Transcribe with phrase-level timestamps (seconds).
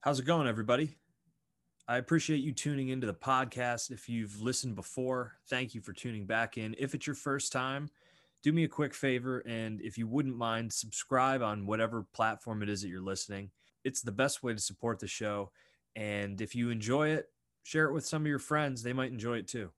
[0.00, 0.94] How's it going, everybody?
[1.88, 3.90] I appreciate you tuning into the podcast.
[3.90, 6.76] If you've listened before, thank you for tuning back in.
[6.78, 7.90] If it's your first time,
[8.44, 9.40] do me a quick favor.
[9.40, 13.50] And if you wouldn't mind, subscribe on whatever platform it is that you're listening.
[13.82, 15.50] It's the best way to support the show.
[15.96, 17.26] And if you enjoy it,
[17.64, 18.84] share it with some of your friends.
[18.84, 19.72] They might enjoy it too.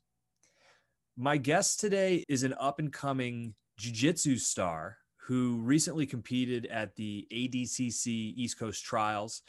[1.16, 6.94] My guest today is an up and coming jiu jitsu star who recently competed at
[6.96, 9.40] the ADCC East Coast Trials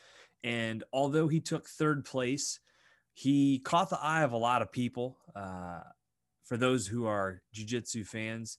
[0.44, 2.60] and although he took third place,
[3.14, 5.18] he caught the eye of a lot of people.
[5.36, 5.82] Uh,
[6.44, 8.58] for those who are jiu-jitsu fans,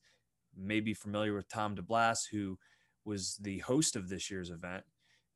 [0.57, 2.59] may be familiar with Tom DeBlass, who
[3.05, 4.85] was the host of this year's event.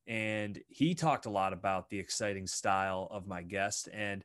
[0.07, 3.89] And he talked a lot about the exciting style of my guest.
[3.93, 4.25] And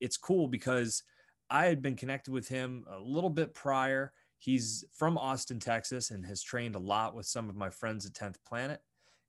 [0.00, 1.04] it's cool because
[1.48, 4.12] I had been connected with him a little bit prior.
[4.38, 8.14] He's from Austin, Texas, and has trained a lot with some of my friends at
[8.14, 8.80] 10th Planet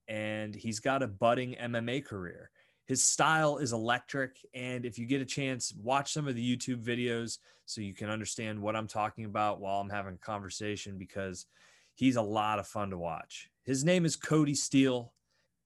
[0.07, 2.49] and he's got a budding MMA career.
[2.85, 4.37] His style is electric.
[4.53, 8.09] And if you get a chance, watch some of the YouTube videos so you can
[8.09, 11.45] understand what I'm talking about while I'm having a conversation because
[11.95, 13.49] he's a lot of fun to watch.
[13.63, 15.13] His name is Kody Steele.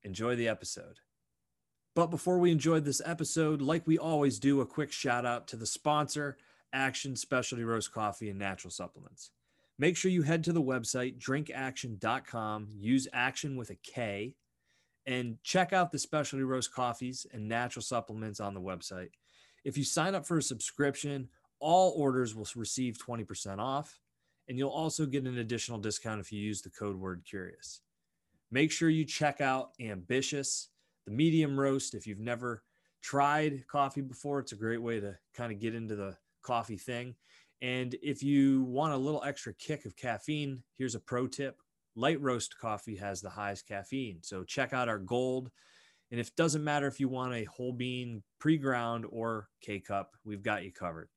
[0.03, 0.99] Enjoy the episode.
[1.95, 5.55] But before we enjoy this episode, like we always do, a quick shout out to
[5.55, 6.37] the sponsor,
[6.73, 9.31] Aktion Specialty Roast Coffee and Natural Supplements.
[9.79, 14.35] Make sure you head to the website, drinkaktion.com, use action with a K,
[15.05, 19.09] and check out the specialty roast coffees and natural supplements on the website.
[19.63, 23.99] If you sign up for a subscription, all orders will receive 20% off,
[24.47, 27.81] and you'll also get an additional discount if you use the code word curious.
[28.49, 30.69] Make sure you check out Ambitious,
[31.05, 31.93] the medium roast.
[31.93, 32.63] If you've never
[33.01, 37.15] tried coffee before, it's a great way to kind of get into the coffee thing.
[37.61, 41.57] And if you want a little extra kick of caffeine, here's a pro tip
[41.97, 44.19] light roast coffee has the highest caffeine.
[44.21, 45.49] So check out our gold.
[46.11, 49.79] And if it doesn't matter if you want a whole bean pre ground or K
[49.79, 51.09] cup, we've got you covered.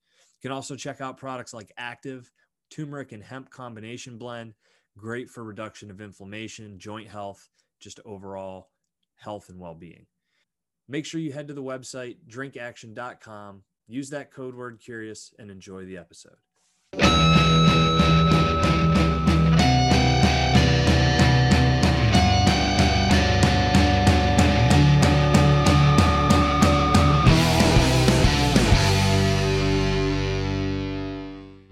[0.43, 2.29] You can also check out products like Active,
[2.71, 4.55] turmeric and hemp combination blend,
[4.97, 7.47] great for reduction of inflammation, joint health,
[7.79, 8.71] just overall
[9.17, 10.07] health and well being.
[10.89, 15.85] Make sure you head to the website, drinkaktion.com, Use that code word curious and enjoy
[15.85, 16.37] the episode.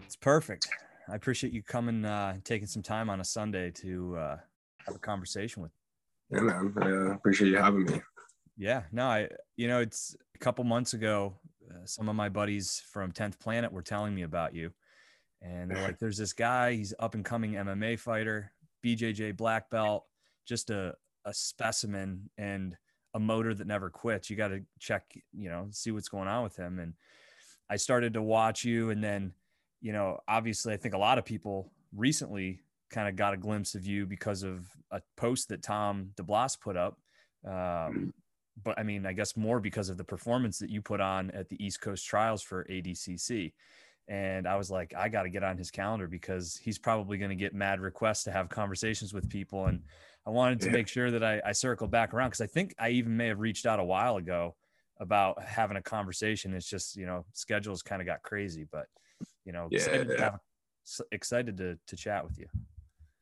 [0.03, 0.67] It's perfect.
[1.09, 4.37] I appreciate you coming, uh, taking some time on a Sunday to uh,
[4.87, 5.71] have a conversation with.
[6.33, 6.75] Yeah, man.
[6.79, 8.03] I uh, appreciate you having me.
[8.57, 11.37] Yeah, no, I, you know, it's a couple months ago.
[11.71, 14.73] Uh, some of my buddies from 10th Planet were telling me about you.
[15.43, 18.53] And they're like, there's this guy, he's up and coming MMA fighter,
[18.85, 20.05] BJJ black belt,
[20.47, 22.77] just a, a specimen and
[23.15, 24.31] a motor that never quits.
[24.31, 26.79] You got to check, you know, see what's going on with him.
[26.79, 26.95] And
[27.71, 28.91] I started to watch you.
[28.91, 29.33] And then,
[29.81, 33.75] you know, obviously, I think a lot of people recently kind of got a glimpse
[33.75, 36.99] of you because of a post that Tom DeBlass put up.
[37.47, 38.13] Um,
[38.63, 41.49] but I mean, I guess more because of the performance that you put on at
[41.49, 43.53] the East Coast Trials for ADCC.
[44.09, 47.29] And I was like, I got to get on his calendar because he's probably going
[47.29, 49.67] to get mad requests to have conversations with people.
[49.67, 49.83] And
[50.27, 52.91] I wanted to make sure that I, I circled back around because I think I
[52.91, 54.57] even may have reached out a while ago
[54.99, 56.55] about having a conversation.
[56.55, 58.87] It's just, you know, schedules kind of got crazy, but,
[59.45, 60.17] you know, yeah, excited, yeah.
[60.17, 60.39] To have,
[61.13, 62.47] excited to, to chat with you.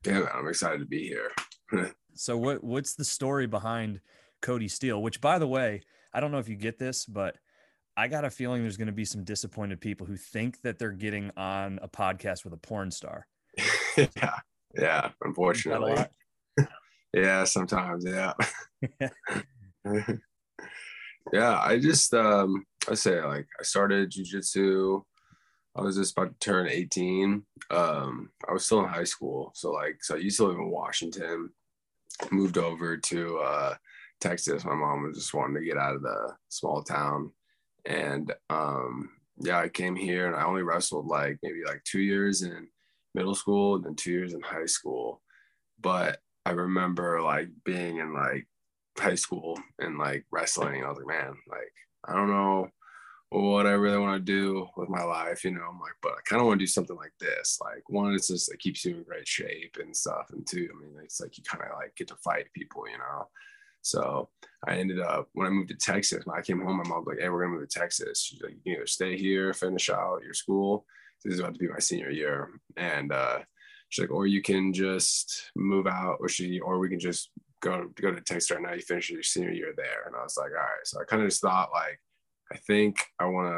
[0.04, 1.32] Yeah, I'm excited to be here.
[2.14, 4.00] so what, what's the story behind
[4.46, 5.82] Kody Steele, which by the way,
[6.14, 7.36] I don't know if you get this, but
[7.96, 10.92] I got a feeling there's going to be some disappointed people who think that they're
[10.92, 13.26] getting on a podcast with a porn star.
[13.96, 14.38] yeah.
[14.74, 15.10] Yeah.
[15.22, 15.96] Unfortunately.
[17.14, 17.44] yeah.
[17.44, 18.04] Sometimes.
[18.06, 18.34] Yeah.
[21.32, 21.58] yeah.
[21.58, 25.02] I just, um, I say like I started jujitsu.
[25.74, 27.42] I was just about to turn 18.
[27.70, 29.52] Um, I was still in high school.
[29.54, 31.50] So like, so I used to live in Washington,
[32.30, 33.74] moved over to, uh,
[34.20, 34.64] Texas.
[34.64, 37.32] My mom was just wanting to get out of the small town.
[37.84, 42.42] And um, yeah, I came here and I only wrestled like maybe like two years
[42.42, 42.68] in
[43.14, 45.22] middle school and then two years in high school.
[45.80, 48.46] But I remember like being in like
[48.98, 50.84] high school and like wrestling.
[50.84, 51.72] I was like, man, like,
[52.04, 52.68] I don't know
[53.30, 55.64] what I really want to do with my life, you know.
[55.68, 57.58] I'm like, but I kind of want to do something like this.
[57.60, 60.30] Like, one, it's just it keeps you in great shape and stuff.
[60.32, 62.98] And two, I mean, it's like you kind of like get to fight people, you
[62.98, 63.28] know.
[63.86, 64.28] So
[64.66, 66.26] I ended up when I moved to Texas.
[66.26, 68.20] When I came home, my mom was like, "Hey, we're gonna move to Texas.
[68.20, 70.84] She's like, you can either stay here, finish out your school.
[71.24, 73.38] This is about to be my senior year, and uh,
[73.88, 77.30] she's like, or you can just move out, or she, or we can just
[77.60, 78.72] go go to Texas right now.
[78.72, 81.22] You finish your senior year there." And I was like, "All right." So I kind
[81.22, 82.00] of just thought like,
[82.52, 83.54] I think I want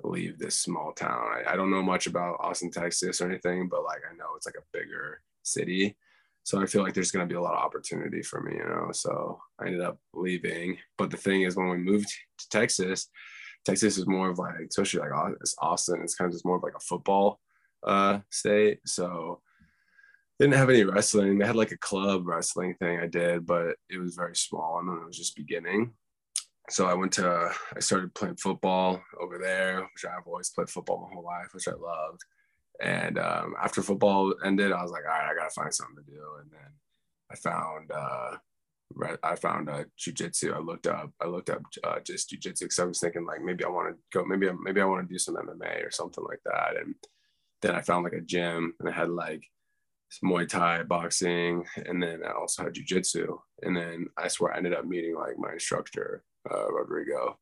[0.00, 1.28] to leave this small town.
[1.34, 4.46] I, I don't know much about Austin, Texas, or anything, but like I know it's
[4.46, 5.96] like a bigger city.
[6.46, 8.62] So I feel like there's going to be a lot of opportunity for me, you
[8.62, 8.90] know.
[8.92, 10.78] So I ended up leaving.
[10.96, 13.08] But the thing is, when we moved to Texas,
[13.64, 15.10] Texas is more of like, especially like
[15.58, 17.40] Austin, it's kind of just more of like a football
[17.84, 18.78] uh, state.
[18.86, 19.40] So
[20.38, 21.36] didn't have any wrestling.
[21.36, 24.88] They had like a club wrestling thing I did, but it was very small and
[24.88, 25.94] then it was just beginning.
[26.70, 31.08] So I went to, I started playing football over there, which I've always played football
[31.08, 32.20] my whole life, which I loved.
[32.82, 36.10] And um, after football ended, I was like, all right, I gotta find something to
[36.10, 36.22] do.
[36.40, 36.72] And then
[37.30, 38.36] I found, uh,
[39.22, 40.54] I found uh, jujitsu.
[40.54, 43.64] I looked up, I looked up uh, just jujitsu because I was thinking like maybe
[43.64, 46.40] I want to go, maybe maybe I want to do some MMA or something like
[46.44, 46.76] that.
[46.80, 46.94] And
[47.62, 49.44] then I found like a gym and it had like
[50.24, 53.38] Muay Thai, boxing, and then I also had jujitsu.
[53.62, 57.38] And then I swear I ended up meeting like my instructor, uh, Rodrigo.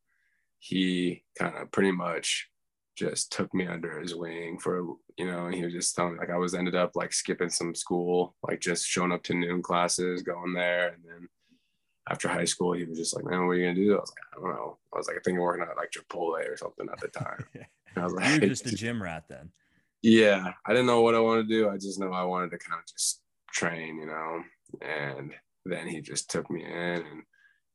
[0.59, 2.49] He kind of pretty much
[2.97, 4.85] just took me under his wing for
[5.17, 7.51] you know and he was just telling me like i was ended up like skipping
[7.51, 11.29] some school like just showing up to noon classes going there and then
[12.09, 13.97] after high school he was just like man what are you gonna do?
[13.97, 14.79] I was like i don't know.
[14.93, 17.45] I was like i think i'm working at like chipotle or something at the time.
[17.97, 19.51] I was like you're just a gym rat then.
[20.03, 21.71] Yeah, I didn't know what I wanted to do.
[21.71, 24.43] I just know I wanted to kind of just train, you know.
[24.83, 25.33] And
[25.65, 27.23] then he just took me in and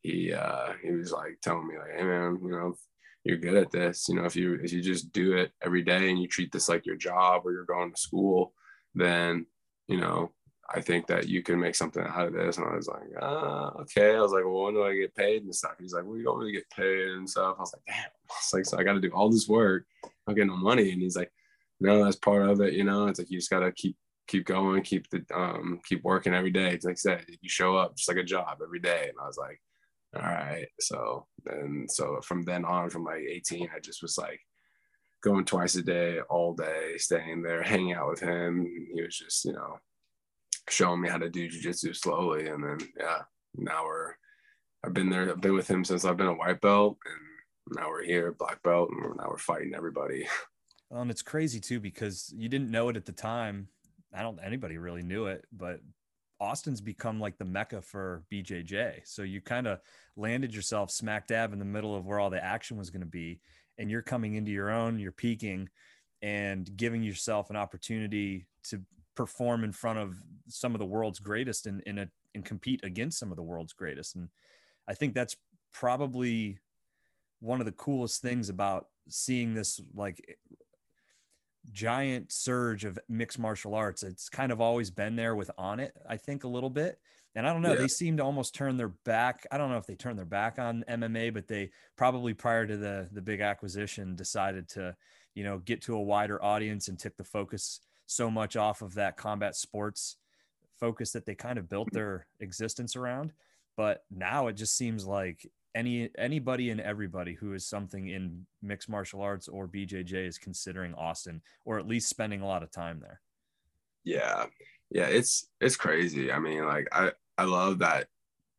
[0.01, 2.75] he uh he was like telling me like, hey man, you know,
[3.23, 4.07] you're good at this.
[4.07, 6.69] You know, if you if you just do it every day and you treat this
[6.69, 8.53] like your job or you're going to school,
[8.95, 9.45] then
[9.87, 10.31] you know,
[10.73, 12.57] I think that you can make something out of this.
[12.57, 14.15] And I was like, ah, okay.
[14.15, 15.73] I was like, well, when do I get paid and stuff?
[15.79, 17.55] He's like, well, you don't really get paid and stuff.
[17.57, 18.05] I was like, damn.
[18.29, 19.85] I was like, so I got to do all this work.
[20.27, 20.91] I'm getting no money.
[20.91, 21.31] And he's like,
[21.79, 22.73] no, that's part of it.
[22.73, 23.95] You know, it's like you just gotta keep
[24.27, 26.73] keep going, keep the um keep working every day.
[26.73, 29.07] It's like I said, you show up just like a job every day.
[29.09, 29.61] And I was like,
[30.15, 30.67] all right.
[30.79, 34.39] So then so from then on, from like 18, I just was like
[35.21, 38.65] going twice a day, all day, staying there, hanging out with him.
[38.93, 39.79] He was just, you know,
[40.69, 42.47] showing me how to do jujitsu slowly.
[42.47, 43.19] And then yeah,
[43.55, 44.13] now we're
[44.83, 47.29] I've been there, I've been with him since I've been a white belt and
[47.71, 50.27] now we're here, black belt, and now we're fighting everybody.
[50.91, 53.67] And it's crazy too because you didn't know it at the time.
[54.11, 55.81] I don't anybody really knew it, but
[56.39, 59.01] Austin's become like the mecca for BJJ.
[59.03, 59.79] So you kind of
[60.15, 63.07] landed yourself smack dab in the middle of where all the action was going to
[63.07, 63.41] be,
[63.77, 64.99] and you're coming into your own.
[64.99, 65.69] You're peaking
[66.21, 68.81] and giving yourself an opportunity to
[69.15, 70.15] perform in front of
[70.47, 74.15] some of the world's greatest and a and compete against some of the world's greatest.
[74.15, 74.29] And
[74.87, 75.35] I think that's
[75.73, 76.59] probably
[77.39, 80.37] one of the coolest things about seeing this like
[81.71, 84.03] giant surge of mixed martial arts.
[84.03, 86.99] It's kind of always been there with on it, I think, a little bit.
[87.35, 87.79] And I don't know, yeah.
[87.79, 89.45] they seem to almost turn their back.
[89.51, 92.75] I don't know if they turned their back on MMA, but they probably prior to
[92.75, 94.95] the the big acquisition decided to,
[95.35, 98.95] you know, get to a wider audience and took the focus so much off of
[98.95, 100.17] that combat sports
[100.79, 101.97] focus that they kind of built mm-hmm.
[101.97, 103.31] their existence around.
[103.77, 108.89] But now it just seems like any anybody and everybody who is something in mixed
[108.89, 112.99] martial arts or BJJ is considering Austin or at least spending a lot of time
[112.99, 113.21] there.
[114.03, 114.45] Yeah.
[114.91, 116.31] Yeah, it's it's crazy.
[116.31, 118.07] I mean, like I I love that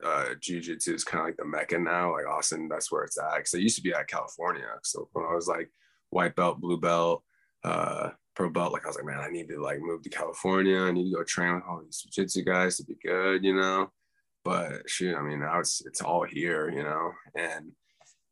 [0.05, 3.37] uh jiu-jitsu is kind of like the mecca now like austin that's where it's at
[3.37, 5.71] because it used to be at california so when i was like
[6.11, 7.23] white belt blue belt
[7.65, 10.79] uh pro belt like i was like man i need to like move to california
[10.81, 13.91] i need to go train with all these jiu-jitsu guys to be good you know
[14.45, 17.13] but shoot, I mean, now it's it's all here, you know.
[17.35, 17.73] And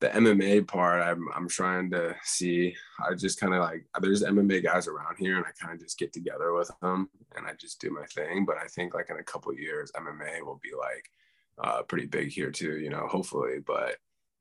[0.01, 2.75] the MMA part, I'm I'm trying to see.
[3.05, 5.99] I just kind of like there's MMA guys around here, and I kind of just
[5.99, 8.45] get together with them, and I just do my thing.
[8.45, 11.11] But I think like in a couple years, MMA will be like
[11.59, 13.07] uh, pretty big here too, you know.
[13.09, 13.97] Hopefully, but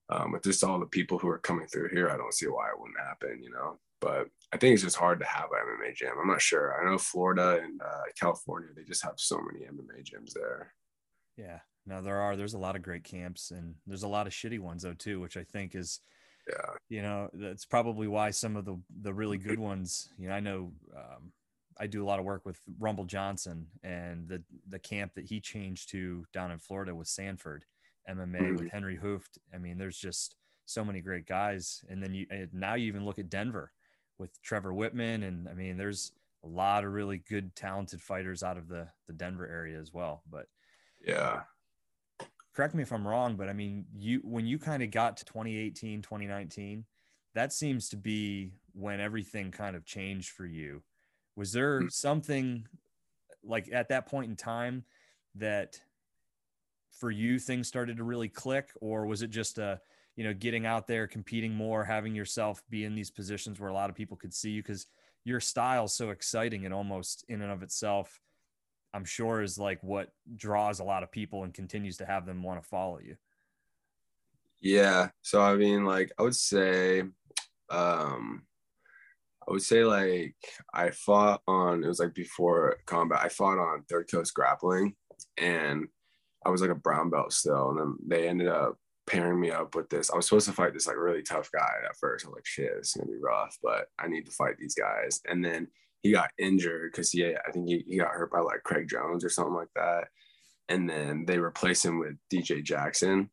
[0.10, 2.70] um, with just all the people who are coming through here, I don't see why
[2.70, 3.80] it wouldn't happen, you know.
[4.00, 6.14] But I think it's just hard to have an MMA gym.
[6.22, 6.80] I'm not sure.
[6.80, 10.74] I know Florida and uh, California, they just have so many MMA gyms there.
[11.38, 12.36] Yeah, no, there are.
[12.36, 15.20] There's a lot of great camps, and there's a lot of shitty ones though too,
[15.20, 16.00] which I think is,
[16.48, 20.10] yeah, you know, that's probably why some of the the really good ones.
[20.18, 21.32] You know, I know um,
[21.80, 25.40] I do a lot of work with Rumble Johnson, and the the camp that he
[25.40, 27.66] changed to down in Florida was Sanford
[28.10, 28.56] MMA mm-hmm.
[28.56, 29.38] with Henry Hooft.
[29.54, 33.06] I mean, there's just so many great guys, and then you and now you even
[33.06, 33.72] look at Denver
[34.18, 36.12] with Trevor Wittman and I mean, there's
[36.44, 40.24] a lot of really good, talented fighters out of the the Denver area as well.
[40.30, 40.48] But
[41.06, 41.42] yeah.
[42.56, 45.26] Correct me if I'm wrong, but I mean, you when you kind of got to
[45.26, 46.86] 2018, 2019,
[47.36, 50.82] that seems to be when everything kind of changed for you.
[51.36, 51.92] Was there mm.
[51.92, 52.66] something
[53.44, 54.84] like at that point in time
[55.36, 55.80] that
[57.00, 59.80] for you things started to really click, or was it just a
[60.16, 63.74] you know getting out there, competing more, having yourself be in these positions where a
[63.74, 64.88] lot of people could see you because
[65.24, 68.20] your style's so exciting and almost in and of itself,
[68.98, 72.42] I'm sure is like what draws a lot of people and continues to have them
[72.42, 73.16] want to follow you.
[74.60, 75.10] Yeah.
[75.22, 77.04] So I mean, like I would say,
[77.70, 78.42] um,
[79.48, 80.36] I would say like
[80.74, 83.20] I fought on it was like before combat.
[83.22, 84.96] I fought on Third Coast Grappling,
[85.38, 85.88] and
[86.44, 87.70] I was like a brown belt still.
[87.70, 90.10] And then they ended up pairing me up with this.
[90.10, 92.26] I was supposed to fight this like really tough guy at first.
[92.26, 95.22] I was like, shit, it's gonna be rough, but I need to fight these guys.
[95.30, 95.68] And then
[96.08, 99.26] he got injured because he, I think he, he got hurt by like Craig Jones
[99.26, 100.06] or something like that.
[100.70, 103.30] And then they replaced him with DJ Jackson.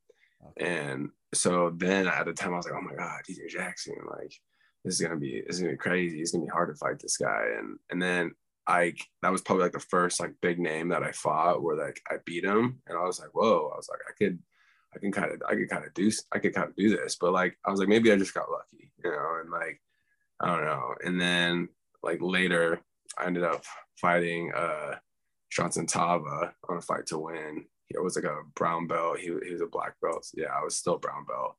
[0.58, 0.88] Okay.
[0.90, 4.34] And so then at the time I was like, oh my God, DJ Jackson, like
[4.84, 6.20] this is gonna be this is gonna be crazy.
[6.20, 7.44] It's gonna be hard to fight this guy.
[7.58, 8.32] And and then
[8.66, 12.00] I that was probably like the first like big name that I fought where like
[12.10, 12.80] I beat him.
[12.88, 14.40] And I was like, whoa, I was like, I could
[14.94, 17.16] I can kind of I could kind of do I could kind of do this.
[17.20, 19.80] But like I was like, maybe I just got lucky, you know, and like
[20.40, 20.94] I don't know.
[21.04, 21.68] And then
[22.04, 22.80] like later
[23.18, 23.64] I ended up
[24.00, 24.96] fighting uh
[25.50, 27.64] Johnson Tava on a fight to win.
[27.86, 29.18] He was like a brown belt.
[29.18, 30.26] He, he was a black belt.
[30.34, 31.54] Yeah, I was still brown belt.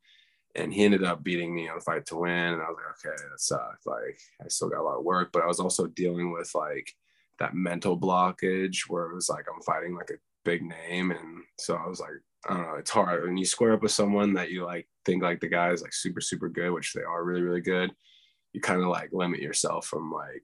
[0.55, 2.31] And he ended up beating me on a fight to win.
[2.31, 3.85] And I was like, okay, that sucked.
[3.85, 6.91] Like I still got a lot of work, but I was also dealing with like
[7.39, 11.11] that mental blockage where it was like I'm fighting like a big name.
[11.11, 12.11] And so I was like,
[12.47, 13.23] I don't know, it's hard.
[13.23, 15.93] When you square up with someone that you like think like the guy is like
[15.93, 17.91] super, super good, which they are really, really good,
[18.55, 20.41] you kind of like limit yourself from like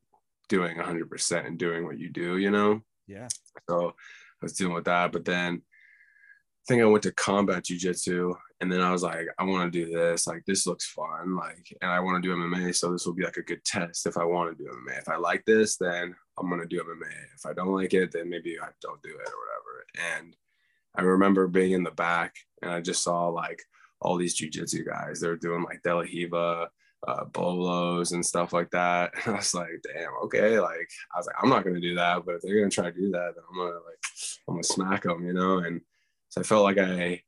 [0.50, 2.82] doing 100% and doing what you do, you know?
[3.08, 3.30] Yeah.
[3.70, 3.94] So I
[4.42, 5.14] was dealing with that.
[5.14, 9.46] But then I think I went to combat jujitsu and then I was like, I
[9.46, 10.28] want to do this.
[10.28, 11.38] Like, this looks fun.
[11.38, 12.76] Like, and I want to do MMA.
[12.76, 15.00] So this will be like a good test if I want to do MMA.
[15.00, 17.14] If I like this, then I'm going to do MMA.
[17.34, 20.18] If I don't like it, then maybe I don't do it or whatever.
[20.20, 20.36] And
[20.96, 23.64] I remember being in the back and I just saw like
[24.02, 25.22] all these jujitsu guys.
[25.22, 26.70] They were doing like De La Riva,
[27.08, 29.12] uh, bolos and stuff like that.
[29.26, 30.60] And I was like, damn, okay.
[30.60, 32.26] Like, I was like, I'm not to do that.
[32.26, 34.00] But if they're to try to do that, then I'm to like,
[34.48, 35.60] I'm to smack them, you know?
[35.60, 35.82] And
[36.30, 37.22] so I felt like I,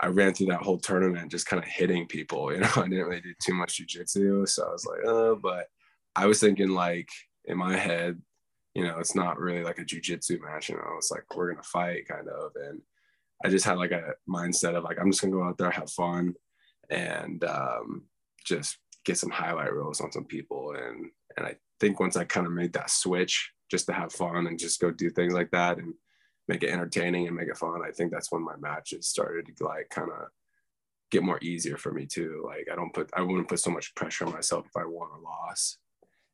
[0.00, 3.06] I ran through that whole tournament just kind of hitting people, you know, I didn't
[3.06, 4.48] really do too much jujitsu.
[4.48, 5.66] So I was like, oh, but
[6.16, 7.08] I was thinking like
[7.44, 8.20] in my head,
[8.74, 11.62] you know, it's not really like a jujitsu match, you know, it's like we're gonna
[11.62, 12.52] fight kind of.
[12.56, 12.80] And
[13.44, 15.90] I just had like a mindset of like, I'm just gonna go out there, have
[15.90, 16.34] fun
[16.90, 18.04] and um,
[18.44, 20.74] just get some highlight reels on some people.
[20.74, 24.46] And and I think once I kind of made that switch just to have fun
[24.46, 25.94] and just go do things like that and
[26.48, 27.80] make it entertaining and make it fun.
[27.86, 30.28] I think that's when my matches started to like kind of
[31.10, 32.42] get more easier for me too.
[32.46, 35.08] Like I don't put I wouldn't put so much pressure on myself if I won
[35.10, 35.78] or lost.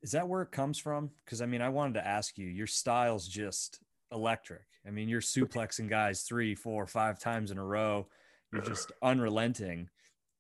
[0.02, 1.10] Is that where it comes from?
[1.25, 3.80] Because I mean, I wanted to ask you, your style's just
[4.12, 4.62] electric.
[4.87, 8.06] I mean, you're suplexing guys three, four, five times in a row.
[8.52, 9.88] You're just unrelenting.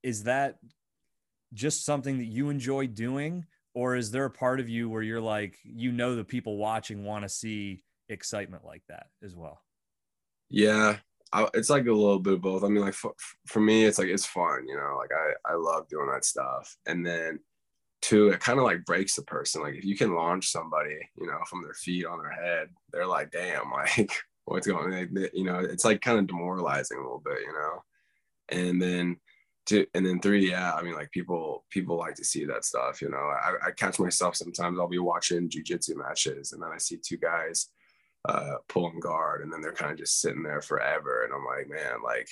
[0.02, 0.58] Is that
[1.52, 3.46] just something that you enjoy doing?
[3.74, 7.04] Or is there a part of you where you're like, you know, the people watching
[7.04, 9.62] want to see excitement like that as well?
[10.50, 10.96] Yeah,
[11.32, 12.64] I, it's like a little bit of both.
[12.64, 13.12] I mean, like for,
[13.46, 14.96] for me, it's like it's fun, you know.
[14.96, 17.38] Like I I love doing that stuff, and then
[18.00, 19.62] two, it kind of like breaks the person.
[19.62, 23.06] Like if you can launch somebody, you know, from their feet on their head, they're
[23.06, 24.12] like, damn, like
[24.44, 24.94] what's going?
[24.94, 25.28] on?
[25.34, 27.82] you know, it's like kind of demoralizing a little bit, you know.
[28.50, 29.18] And then
[29.72, 33.10] and then three, yeah, I mean, like people people like to see that stuff, you
[33.10, 33.16] know.
[33.16, 34.78] I, I catch myself sometimes.
[34.78, 37.68] I'll be watching jujitsu matches, and then I see two guys
[38.28, 41.24] uh, pulling guard, and then they're kind of just sitting there forever.
[41.24, 42.28] And I'm like, man, like,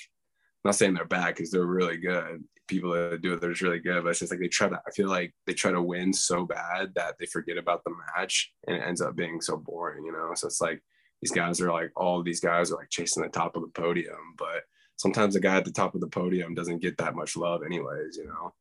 [0.63, 2.43] I'm not saying they're bad because they're really good.
[2.67, 4.03] People that do it, they're just really good.
[4.03, 4.81] But it's just like they try to.
[4.87, 8.51] I feel like they try to win so bad that they forget about the match,
[8.67, 10.31] and it ends up being so boring, you know.
[10.35, 10.81] So it's like
[11.21, 14.35] these guys are like all these guys are like chasing the top of the podium,
[14.37, 14.63] but
[14.97, 18.17] sometimes the guy at the top of the podium doesn't get that much love, anyways,
[18.17, 18.53] you know.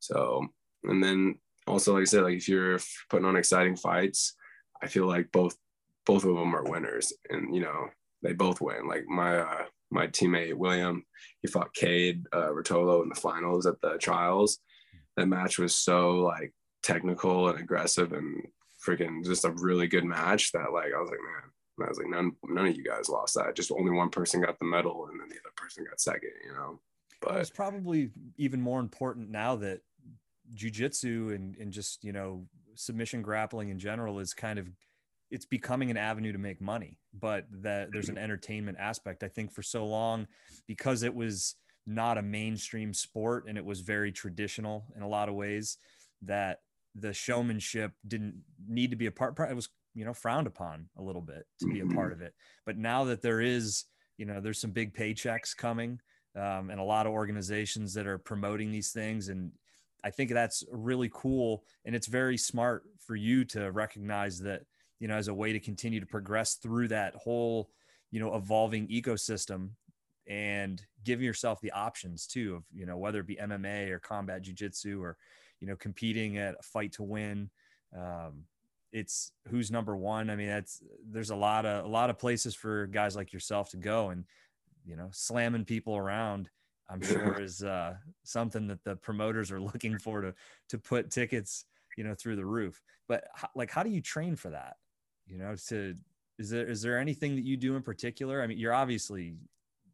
[0.00, 0.46] So
[0.84, 4.34] and then also like I said, like if you're putting on exciting fights,
[4.82, 5.56] I feel like both
[6.04, 7.88] both of them are winners, and you know
[8.22, 8.88] they both win.
[8.88, 11.04] Like my uh, my teammate William,
[11.40, 14.58] he fought Cade uh, Ruotolo in the finals at the trials.
[15.16, 18.46] That match was so like technical and aggressive and
[18.84, 22.08] freaking just a really good match that like I was like man, I was like
[22.08, 23.56] none none of you guys lost that.
[23.56, 26.30] Just only one person got the medal and then the other person got second.
[26.44, 26.80] You know,
[27.20, 29.80] but it's probably even more important now that
[30.54, 34.68] jujitsu and and just you know submission grappling in general is kind of
[35.30, 38.24] it's becoming an avenue to make money, but that there's an mm-hmm.
[38.24, 39.22] entertainment aspect.
[39.22, 40.26] I think for so long,
[40.66, 45.30] because it was not a mainstream sport and it was very traditional in a lot
[45.30, 45.78] of ways,
[46.20, 46.60] that
[46.94, 48.34] the showmanship didn't
[48.68, 49.34] need to be a part.
[49.38, 52.22] It was you know frowned upon a little bit to be a part mm-hmm.
[52.22, 52.34] of it.
[52.64, 53.84] But now that there is
[54.22, 55.98] you know, there's some big paychecks coming
[56.36, 59.28] um, and a lot of organizations that are promoting these things.
[59.28, 59.50] And
[60.04, 61.64] I think that's really cool.
[61.84, 64.62] And it's very smart for you to recognize that,
[65.00, 67.70] you know, as a way to continue to progress through that whole,
[68.10, 69.70] you know, evolving ecosystem
[70.28, 74.44] and giving yourself the options too of, you know, whether it be MMA or combat
[74.44, 75.16] jujitsu or,
[75.60, 77.50] you know, competing at a fight to win.
[77.96, 78.44] Um,
[78.92, 80.30] it's who's number one.
[80.30, 83.70] I mean, that's there's a lot of a lot of places for guys like yourself
[83.70, 84.24] to go, and
[84.84, 86.50] you know, slamming people around.
[86.90, 90.34] I'm sure is uh, something that the promoters are looking for to
[90.68, 91.64] to put tickets,
[91.96, 92.82] you know, through the roof.
[93.08, 94.76] But like, how do you train for that?
[95.26, 95.96] You know, to
[96.38, 98.42] is there is there anything that you do in particular?
[98.42, 99.34] I mean, you're obviously,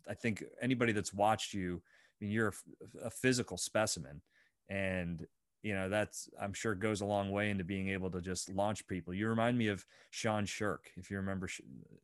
[0.09, 1.81] I think anybody that's watched you,
[2.21, 4.23] I mean, you're a, a physical specimen,
[4.69, 5.27] and
[5.63, 8.87] you know that's i'm sure goes a long way into being able to just launch
[8.87, 9.13] people.
[9.13, 11.49] You remind me of Sean Sherk if you remember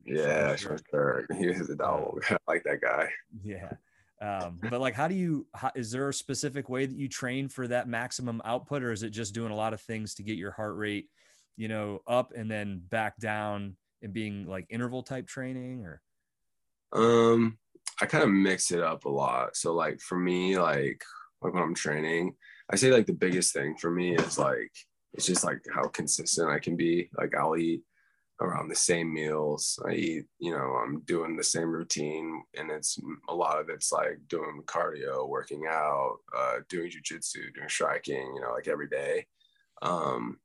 [0.04, 1.26] yeah Sean Sherk.
[1.38, 2.25] He was a dog.
[2.30, 3.08] I like that guy.
[3.42, 3.73] Yeah.
[4.20, 7.49] Um, but like how do you how, is there a specific way that you train
[7.49, 10.37] for that maximum output or is it just doing a lot of things to get
[10.37, 11.08] your heart rate
[11.56, 16.00] you know up and then back down and being like interval type training or?
[16.92, 17.58] Um
[18.00, 19.56] i kind of mix it up a lot.
[19.56, 21.04] So like for me like
[21.42, 22.34] like when i'm training
[22.71, 24.73] I say like the biggest thing for me is like
[25.12, 27.09] it's just like how consistent I can be.
[27.16, 27.83] Like I'll eat
[28.40, 29.78] around the same meals.
[29.87, 33.92] I eat, you know, I'm doing the same routine, and it's a lot of it's
[33.92, 39.26] like doing cardio, working out, uh, doing jujitsu, doing striking, you know, like every day.
[39.83, 40.38] Um,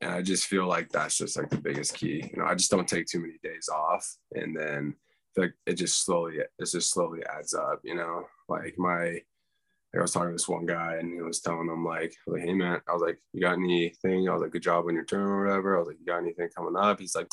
[0.00, 2.28] and I just feel like that's just like the biggest key.
[2.32, 4.94] You know, I just don't take too many days off, and then
[5.36, 7.80] like it just slowly, it just slowly adds up.
[7.82, 9.20] You know, like my
[9.94, 12.52] I was talking to this one guy and he was telling him like, like, hey
[12.52, 14.28] man, I was like, you got anything?
[14.28, 15.76] I was like, good job on your turn or whatever.
[15.76, 17.00] I was like, you got anything coming up?
[17.00, 17.28] He's like,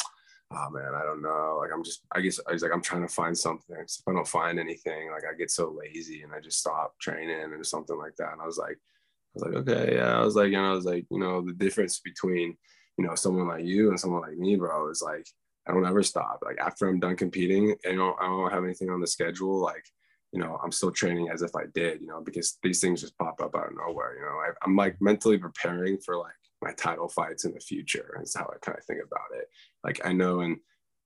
[0.51, 1.57] oh man, I don't know.
[1.59, 3.75] Like I'm just, I guess I was like, I'm trying to find something.
[3.87, 6.97] So if I don't find anything, like I get so lazy and I just stop
[6.99, 8.33] training or something like that.
[8.33, 10.17] And I was like, I was like, okay, yeah.
[10.17, 12.55] I was like, you know, I was like, you know, the difference between,
[12.97, 15.27] you know, someone like you and someone like me, bro, is like,
[15.67, 16.39] I don't ever stop.
[16.45, 19.59] Like after I'm done competing, and I don't have anything on the schedule.
[19.59, 19.85] Like
[20.33, 23.17] you know, I'm still training as if I did, you know, because these things just
[23.19, 24.15] pop up out of nowhere.
[24.15, 28.19] You know, I, I'm like mentally preparing for like my title fights in the future.
[28.21, 29.45] Is how I kind of think about it.
[29.83, 30.59] Like I know in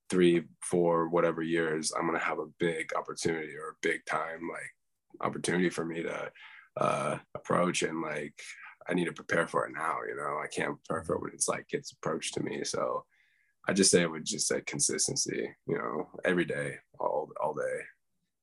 [0.08, 4.72] three, four, whatever years, I'm gonna have a big opportunity or a big time like
[5.20, 6.32] opportunity for me to
[6.78, 8.40] uh, approach, and like
[8.88, 9.98] I need to prepare for it now.
[10.08, 12.64] You know, I can't prepare for it when it's like gets approached to me.
[12.64, 13.04] So
[13.68, 15.50] I just say it would just say consistency.
[15.66, 17.80] You know, every day, all all day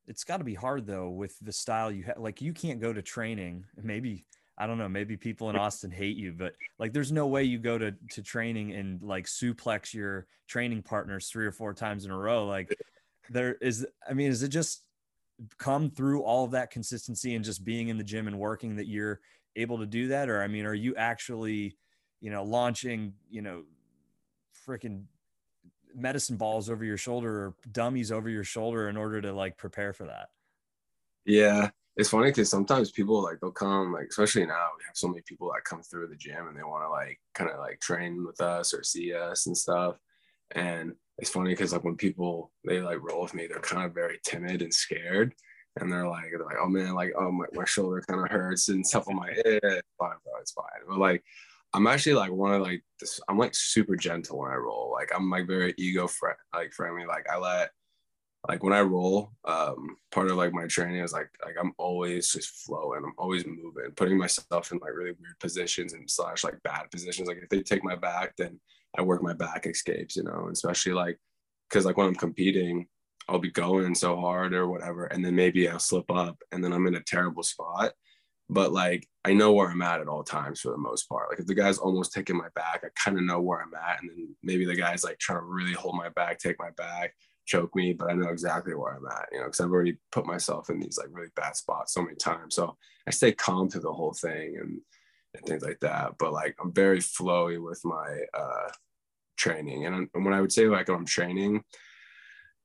[0.07, 2.17] it's got to be hard though with the style you have.
[2.17, 3.65] Like you can't go to training.
[3.81, 4.25] Maybe
[4.57, 4.87] I don't know.
[4.87, 8.21] Maybe people in Austin hate you, but like there's no way you go to to
[8.21, 12.45] training and like suplex your training partners three or four times in a row.
[12.45, 12.75] Like
[13.29, 13.85] there is.
[14.09, 14.83] I mean, is it just
[15.57, 18.87] come through all of that consistency and just being in the gym and working that
[18.87, 19.19] you're
[19.55, 21.77] able to do that, or I mean, are you actually,
[22.21, 23.63] you know, launching, you know,
[24.67, 25.03] freaking
[25.95, 29.93] medicine balls over your shoulder or dummies over your shoulder in order to like prepare
[29.93, 30.29] for that.
[31.25, 31.69] Yeah.
[31.97, 35.21] It's funny because sometimes people like they'll come like especially now we have so many
[35.25, 38.25] people that come through the gym and they want to like kind of like train
[38.25, 39.97] with us or see us and stuff.
[40.51, 43.93] And it's funny because like when people they like roll with me, they're kind of
[43.93, 45.33] very timid and scared.
[45.79, 48.69] And they're like, they're like, oh man, like, oh my, my shoulder kind of hurts
[48.69, 49.59] and stuff on my head.
[49.63, 50.65] It's fine, bro, it's fine.
[50.87, 51.23] But like
[51.75, 54.91] I'm actually like one of like this, I'm like super gentle when I roll.
[54.93, 57.05] Like I'm like very ego friend like friendly.
[57.05, 57.71] Like I let
[58.47, 62.31] like when I roll, um, part of like my training is like like I'm always
[62.31, 63.01] just flowing.
[63.03, 67.27] I'm always moving, putting myself in like really weird positions and slash like bad positions.
[67.27, 68.57] Like if they take my back, then
[68.97, 71.19] I work my back escapes, you know, and especially like
[71.69, 72.87] because like when I'm competing,
[73.27, 76.71] I'll be going so hard or whatever, and then maybe I'll slip up and then
[76.71, 77.91] I'm in a terrible spot
[78.49, 81.29] but like I know where I'm at at all times for the most part.
[81.29, 84.01] Like if the guy's almost taking my back, I kind of know where I'm at,
[84.01, 87.13] and then maybe the guy's like trying to really hold my back, take my back,
[87.45, 90.25] choke me, but I know exactly where I'm at, you know, because I've already put
[90.25, 92.55] myself in these like really bad spots so many times.
[92.55, 92.77] So
[93.07, 94.79] I stay calm through the whole thing and
[95.33, 96.13] and things like that.
[96.19, 98.69] But like I'm very flowy with my uh
[99.37, 101.63] training, and, and when I would say like I'm training.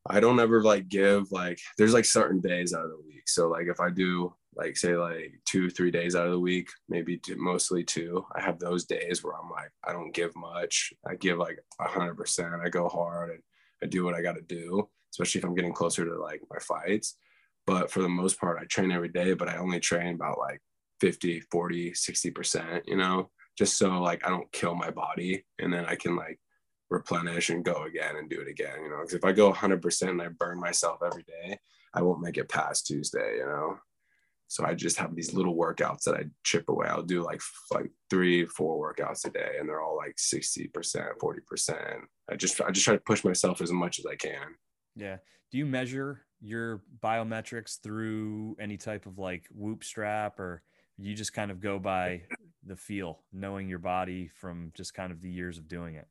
[0.09, 3.29] I don't ever like give like there's like certain days out of the week.
[3.29, 6.69] So like if I do like say like two three days out of the week
[6.89, 10.93] maybe two, mostly two i have those days where i'm like i don't give much
[11.07, 13.43] i give like 100% i go hard and
[13.83, 16.59] i do what i got to do especially if i'm getting closer to like my
[16.59, 17.17] fights
[17.67, 20.61] but for the most part i train every day but i only train about like
[21.01, 25.85] 50 40 60% you know just so like i don't kill my body and then
[25.87, 26.39] i can like
[26.91, 28.83] replenish and go again and do it again.
[28.83, 31.59] You know, because if I go 100% and I burn myself every day,
[31.95, 33.37] I won't make it past Tuesday.
[33.39, 33.79] You know,
[34.51, 36.89] so I just have these little workouts that I chip away.
[36.89, 42.01] I'll do like like three, four workouts a day, and they're all like 60%, 40%.
[42.29, 44.57] I just I just try to push myself as much as I can.
[44.97, 45.19] Yeah.
[45.53, 50.65] Do you measure your biometrics through any type of like whoop strap or
[50.99, 52.23] you just kind of go by
[52.67, 56.09] the feel, knowing your body from just kind of the years of doing it?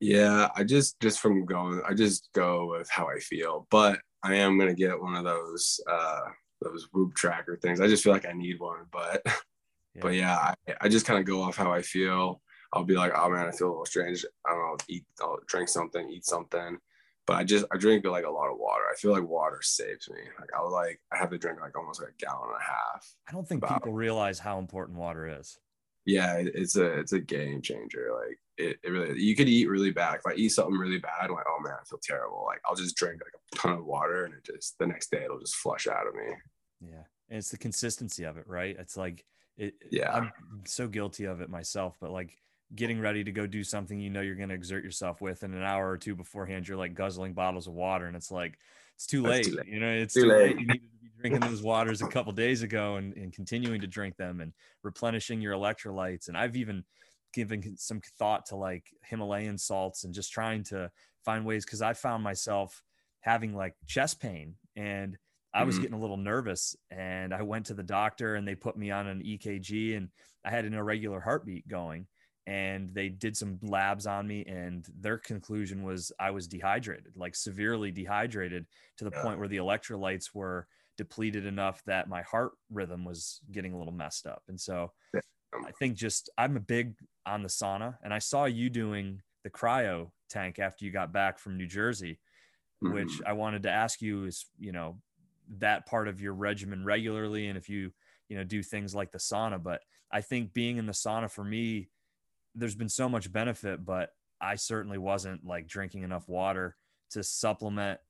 [0.00, 3.68] Yeah, I just just from going, I just go with how I feel.
[3.70, 6.22] But I am gonna get one of those uh
[6.60, 7.80] those whoop tracker things.
[7.80, 9.22] I just feel like I need one, but
[9.94, 10.00] yeah.
[10.00, 12.40] but yeah, I, I just kind of go off how I feel.
[12.72, 14.24] I'll be like, oh man, I feel a little strange.
[14.46, 16.78] I don't know, eat, I'll drink something, eat something.
[17.26, 18.84] But I just I drink like a lot of water.
[18.90, 20.20] I feel like water saves me.
[20.38, 23.14] Like I like I have to drink like almost like a gallon and a half.
[23.28, 25.58] I don't think about, people realize how important water is.
[26.06, 28.10] Yeah, it's a it's a game changer.
[28.14, 30.16] Like it, it really you could eat really bad.
[30.16, 32.44] If I eat something really bad, I'm like, oh man, I feel terrible.
[32.46, 35.24] Like I'll just drink like a ton of water and it just the next day
[35.24, 36.32] it'll just flush out of me.
[36.80, 37.02] Yeah.
[37.28, 38.76] And it's the consistency of it, right?
[38.78, 39.24] It's like
[39.56, 40.12] it yeah.
[40.12, 40.32] I'm
[40.64, 42.38] so guilty of it myself, but like
[42.74, 45.54] getting ready to go do something you know you're going to exert yourself with in
[45.54, 48.58] an hour or two beforehand you're like guzzling bottles of water and it's like
[48.96, 49.66] it's too late, too late.
[49.66, 50.56] you know it's too, too late.
[50.56, 50.58] late.
[50.58, 54.16] you needed to drinking those waters a couple days ago and, and continuing to drink
[54.16, 54.52] them and
[54.82, 56.84] replenishing your electrolytes and i've even
[57.32, 60.90] given some thought to like himalayan salts and just trying to
[61.24, 62.82] find ways because i found myself
[63.20, 65.16] having like chest pain and
[65.54, 65.82] I was mm-hmm.
[65.84, 69.06] getting a little nervous and I went to the doctor and they put me on
[69.06, 70.10] an EKG and
[70.44, 72.06] I had an irregular heartbeat going
[72.46, 77.34] and they did some labs on me and their conclusion was i was dehydrated like
[77.34, 79.22] severely dehydrated to the yeah.
[79.22, 83.92] point where the electrolytes were depleted enough that my heart rhythm was getting a little
[83.92, 84.92] messed up and so
[85.66, 86.94] i think just i'm a big
[87.26, 91.38] on the sauna and i saw you doing the cryo tank after you got back
[91.38, 92.18] from new jersey
[92.82, 92.94] mm-hmm.
[92.94, 94.98] which i wanted to ask you is you know
[95.58, 97.92] that part of your regimen regularly and if you
[98.28, 99.80] you know do things like the sauna but
[100.10, 101.88] i think being in the sauna for me
[102.56, 106.76] there's been so much benefit, but I certainly wasn't like drinking enough water
[107.10, 108.00] to supplement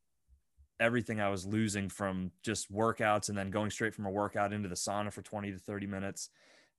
[0.80, 4.68] everything I was losing from just workouts and then going straight from a workout into
[4.68, 6.30] the sauna for 20 to 30 minutes.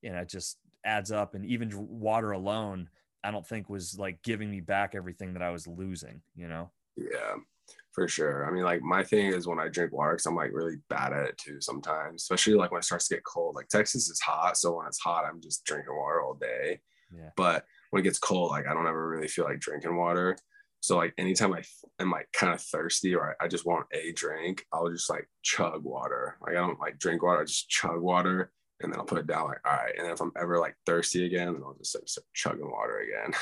[0.01, 1.33] You know, it just adds up.
[1.33, 2.89] And even water alone,
[3.23, 6.69] I don't think was like giving me back everything that I was losing, you know?
[6.95, 7.35] Yeah,
[7.91, 8.47] for sure.
[8.47, 11.13] I mean, like my thing is when I drink water, because I'm like really bad
[11.13, 13.55] at it too sometimes, especially like when it starts to get cold.
[13.55, 14.57] Like Texas is hot.
[14.57, 16.79] So when it's hot, I'm just drinking water all day.
[17.13, 17.29] Yeah.
[17.35, 20.37] But when it gets cold, like I don't ever really feel like drinking water.
[20.79, 21.63] So like anytime I
[21.99, 25.27] am like kind of thirsty or I, I just want a drink, I'll just like
[25.41, 26.37] chug water.
[26.41, 29.27] Like I don't like drink water, I just chug water and then I'll put it
[29.27, 29.93] down like all right.
[29.97, 32.99] And then if I'm ever like thirsty again, then I'll just like start chugging water
[32.99, 33.33] again.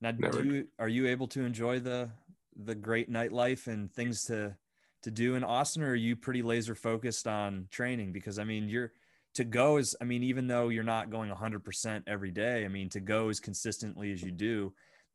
[0.00, 2.10] Now do you are you able to enjoy the
[2.56, 4.56] the great nightlife and things to
[5.02, 8.12] to do in Austin or are you pretty laser focused on training?
[8.12, 8.92] Because I mean you're
[9.34, 12.88] to go is i mean even though you're not going 100% every day i mean
[12.88, 14.72] to go as consistently as you do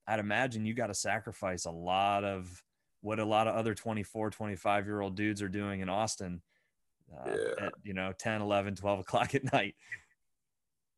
[0.07, 2.63] i'd imagine you got to sacrifice a lot of
[3.01, 6.41] what a lot of other 24 25 year old dudes are doing in austin
[7.13, 7.65] uh, yeah.
[7.67, 9.75] at you know 10 11 12 o'clock at night.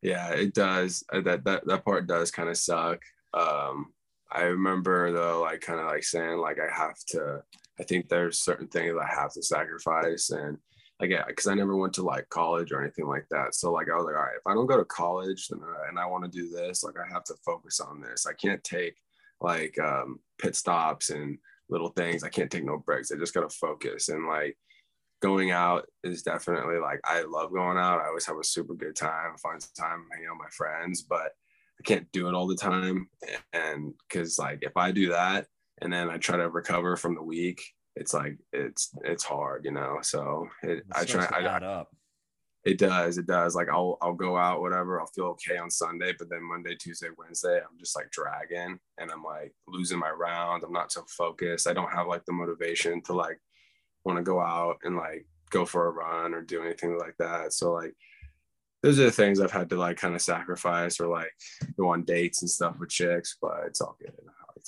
[0.01, 1.03] Yeah it does.
[1.11, 3.01] Uh, that that, that part does kind of suck.
[3.33, 3.93] Um
[4.29, 7.41] i remember though like kind of like saying like i have to
[7.79, 10.57] i think there's certain things i have to sacrifice and
[10.99, 13.53] like yeah, because I never went to like college or anything like that.
[13.53, 15.57] So like I was like, all right, if I don't go to college uh,
[15.89, 18.25] and I want to do this, like I have to focus on this.
[18.25, 18.95] I can't take
[19.39, 21.38] like um, pit stops and
[21.69, 22.23] little things.
[22.23, 23.12] I can't take no breaks.
[23.12, 24.57] I just gotta focus and like
[25.21, 27.99] going out is definitely like I love going out.
[28.01, 31.31] I always have a super good time, fun time hanging out with my friends, but
[31.79, 33.10] I can't do it all the time.
[33.53, 35.47] And because like if I do that
[35.81, 37.62] and then I try to recover from the week
[37.99, 39.99] it's like it's it's hard, you know.
[40.01, 41.27] So it, I try.
[41.33, 41.89] I got up.
[42.65, 43.17] It does.
[43.17, 43.55] It does.
[43.55, 44.99] Like I'll I'll go out, whatever.
[44.99, 49.12] I'll feel okay on Sunday, but then Monday, Tuesday, Wednesday, I'm just like dragging, and
[49.12, 50.63] I'm like losing my round.
[50.63, 51.67] I'm not so focused.
[51.67, 53.39] I don't have like the motivation to like
[54.03, 57.53] want to go out and like go for a run or do anything like that.
[57.53, 57.93] So like
[58.83, 61.31] those are the things I've had to like kind of sacrifice or like
[61.77, 64.13] go on dates and stuff with chicks, but it's all good.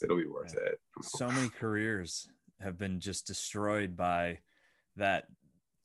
[0.02, 0.72] It'll be worth yeah.
[0.72, 0.80] it.
[1.04, 2.30] So many careers
[2.62, 4.40] have been just destroyed by
[4.96, 5.26] that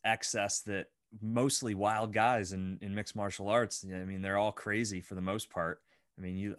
[0.04, 0.86] excess that
[1.22, 3.84] mostly wild guys in, in mixed martial arts.
[3.84, 5.80] I mean, they're all crazy for the most part.
[6.18, 6.56] I mean, you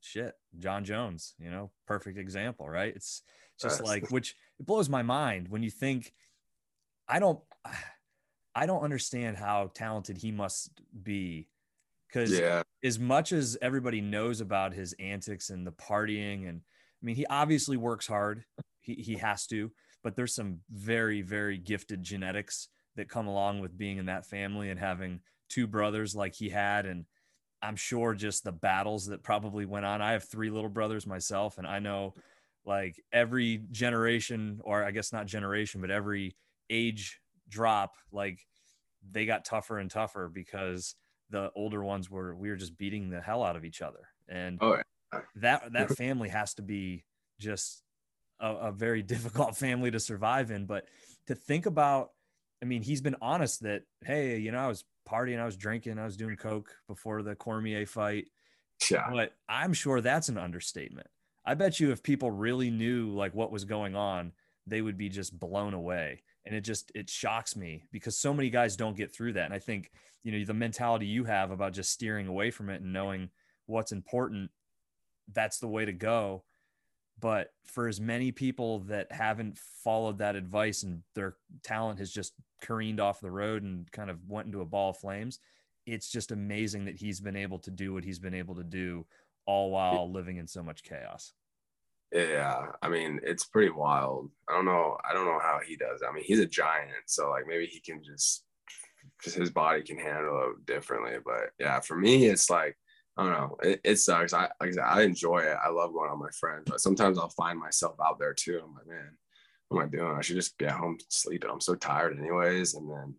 [0.00, 2.94] shit, Jon Jones, you know, perfect example, right?
[2.94, 3.22] It's
[3.60, 6.12] just like, which it blows my mind when you think,
[7.08, 7.40] I don't,
[8.56, 10.70] I don't understand how talented he must
[11.02, 11.48] be.
[12.12, 12.62] Cause yeah.
[12.84, 17.26] as much as everybody knows about his antics and the partying and I mean, he
[17.26, 18.44] obviously works hard.
[18.84, 19.70] He he has to,
[20.02, 24.70] but there's some very very gifted genetics that come along with being in that family
[24.70, 27.04] and having two brothers like he had and
[27.64, 30.02] I'm sure just the battles that probably went on.
[30.02, 32.12] I have three little brothers myself, and I know
[32.66, 36.36] like every generation, or I guess not generation, but every
[36.68, 38.40] age drop, like
[39.10, 40.94] they got tougher and tougher because
[41.30, 44.08] the older ones were we were just beating the hell out of each other.
[44.28, 44.76] And oh,
[45.12, 45.20] yeah.
[45.36, 47.04] that that family has to be
[47.40, 47.82] just
[48.40, 50.66] a, a very difficult family to survive in.
[50.66, 50.86] But
[51.26, 52.10] to think about,
[52.62, 55.98] I mean, he's been honest that, hey, you know, I was partying, I was drinking,
[55.98, 58.28] I was doing coke before the Cormier fight.
[58.90, 59.08] Yeah.
[59.10, 61.06] But I'm sure that's an understatement.
[61.46, 64.32] I bet you if people really knew like what was going on,
[64.66, 66.22] they would be just blown away.
[66.46, 69.46] And it just it shocks me because so many guys don't get through that.
[69.46, 69.90] And I think,
[70.22, 73.30] you know, the mentality you have about just steering away from it and knowing
[73.66, 74.50] what's important,
[75.32, 76.44] that's the way to go.
[77.20, 82.34] But for as many people that haven't followed that advice and their talent has just
[82.60, 85.38] careened off the road and kind of went into a ball of flames,
[85.86, 89.06] it's just amazing that he's been able to do what he's been able to do
[89.46, 91.32] all while living in so much chaos.
[92.12, 94.30] Yeah, I mean, it's pretty wild.
[94.48, 94.96] I don't know.
[95.08, 96.02] I don't know how he does.
[96.08, 98.44] I mean, he's a giant, so like maybe he can just
[99.22, 101.18] just his body can handle it differently.
[101.24, 102.76] But yeah, for me, it's like
[103.16, 103.56] I don't know.
[103.62, 104.32] It, it sucks.
[104.32, 105.56] I like I, said, I enjoy it.
[105.64, 108.60] I love going out with my friends, but sometimes I'll find myself out there too.
[108.64, 109.16] I'm like, man,
[109.68, 110.16] what am I doing?
[110.16, 111.50] I should just be at home sleeping.
[111.50, 112.74] I'm so tired anyways.
[112.74, 113.14] And then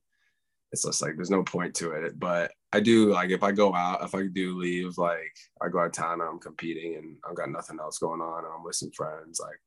[0.72, 2.20] it's just like there's no point to it.
[2.20, 5.80] But I do like if I go out, if I do leave, like I go
[5.80, 8.64] out of town and I'm competing and I've got nothing else going on and I'm
[8.64, 9.60] with some friends, like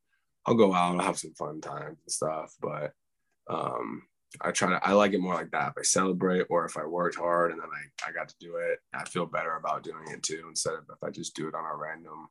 [0.45, 2.55] I'll go out, I'll have some fun times and stuff.
[2.61, 2.93] But
[3.49, 4.03] um
[4.41, 5.69] I try to I like it more like that.
[5.71, 8.57] If I celebrate or if I worked hard and then I, I got to do
[8.57, 11.55] it, I feel better about doing it too instead of if I just do it
[11.55, 12.29] on a random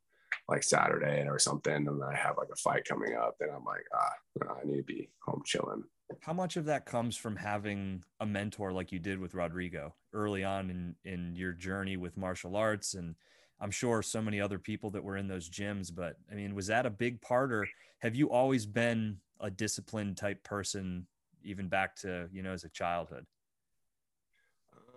[0.47, 3.85] like Saturday or something and I have like a fight coming up, then I'm like,
[3.93, 5.83] ah, I need to be home chilling.
[6.21, 10.43] How much of that comes from having a mentor like you did with Rodrigo early
[10.43, 13.15] on in in your journey with martial arts and
[13.59, 16.67] I'm sure so many other people that were in those gyms, but I mean, was
[16.67, 17.67] that a big part or
[17.99, 21.07] have you always been a disciplined type person
[21.47, 23.25] even back to, you know, as a childhood?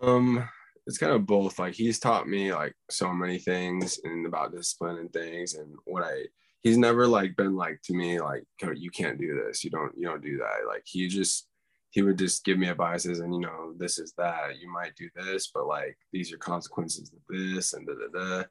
[0.02, 0.48] Um
[0.86, 1.58] it's kind of both.
[1.58, 6.02] Like he's taught me like so many things and about discipline and things and what
[6.02, 6.24] I
[6.62, 9.64] he's never like been like to me like you can't do this.
[9.64, 10.66] You don't you don't do that.
[10.66, 11.48] Like he just
[11.90, 14.58] he would just give me advices and you know this is that.
[14.60, 18.44] You might do this but like these are consequences of this and da da da.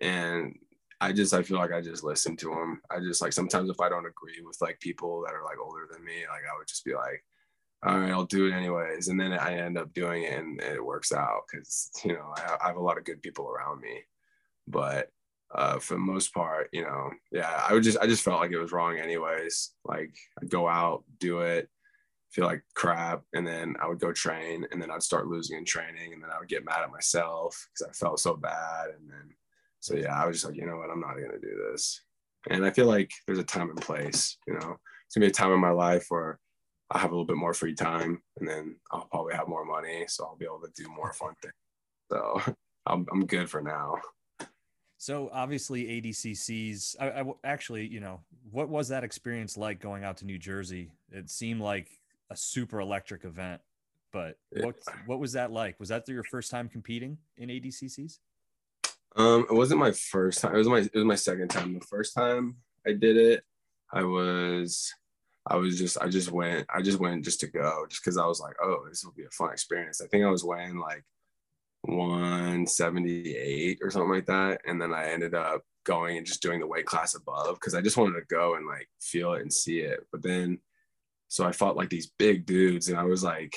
[0.00, 0.54] And
[1.00, 2.80] I just I feel like I just listen to him.
[2.90, 5.86] I just like sometimes if I don't agree with like people that are like older
[5.90, 7.22] than me like I would just be like
[7.86, 9.08] all right, I'll do it anyways.
[9.08, 12.68] And then I end up doing it and, it works out because, you know, I,
[12.68, 14.00] have a lot of good people around me.
[14.66, 15.10] But
[15.54, 18.52] uh, for the most part, you know, yeah, I would just, I just felt like
[18.52, 19.72] it was wrong anyways.
[19.84, 21.68] Like I'd go out, do it,
[22.30, 23.22] feel like crap.
[23.34, 26.14] And then I would go train and then I'd start losing in training.
[26.14, 28.86] And then I would get mad at myself because I felt so bad.
[28.98, 29.34] And then,
[29.80, 32.00] so yeah, I was just like, you know what, I'm not going to do this.
[32.48, 35.34] And I feel like there's a time and place, you know, it's gonna be a
[35.34, 36.38] time in my life where
[36.90, 40.04] I have a little bit more free time, and then I'll probably have more money,
[40.06, 41.54] so I'll be able to do more fun things.
[42.10, 42.40] So
[42.86, 43.96] I'm I'm good for now.
[44.98, 46.96] So obviously ADCC's.
[46.98, 48.20] I, I actually, you know,
[48.50, 50.92] what was that experience like going out to New Jersey?
[51.10, 51.90] It seemed like
[52.30, 53.60] a super electric event,
[54.12, 55.78] but what what was that like?
[55.80, 58.20] Was that your first time competing in ADCC's?
[59.16, 60.54] Um, it wasn't my first time.
[60.54, 61.74] It was my it was my second time.
[61.74, 63.44] The first time I did it,
[63.92, 64.92] I was
[65.46, 68.26] I was just I just went I just went just to go just because I
[68.26, 70.00] was like oh this will be a fun experience.
[70.00, 71.04] I think I was weighing like
[71.82, 76.66] 178 or something like that, and then I ended up going and just doing the
[76.66, 79.80] weight class above because I just wanted to go and like feel it and see
[79.80, 80.00] it.
[80.10, 80.58] But then
[81.28, 83.56] so I fought like these big dudes and I was like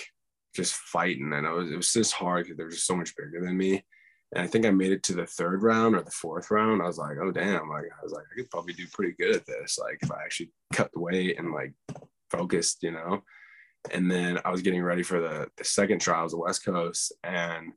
[0.55, 3.15] just fighting and I was it was just hard because they were just so much
[3.15, 3.85] bigger than me.
[4.33, 6.81] And I think I made it to the third round or the fourth round.
[6.81, 7.69] I was like, oh damn!
[7.69, 9.79] Like I was like, I could probably do pretty good at this.
[9.79, 11.73] Like if I actually cut the weight and like
[12.29, 13.23] focused, you know.
[13.91, 17.71] And then I was getting ready for the the second trials, the West Coast, and